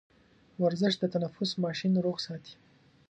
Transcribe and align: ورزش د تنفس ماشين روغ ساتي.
ورزش 0.63 0.93
د 0.99 1.03
تنفس 1.13 1.51
ماشين 1.63 1.93
روغ 2.05 2.17
ساتي. 2.25 2.53